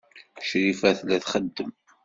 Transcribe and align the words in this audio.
Crifa 0.47 0.89
tella 0.97 1.17
txeddem. 1.23 1.71